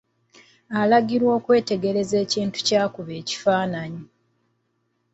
Alagirwa 0.81 1.31
okwetegereza 1.39 2.15
ekintu 2.25 2.57
ky'akuba 2.67 3.11
ekifaananyi. 3.21 4.03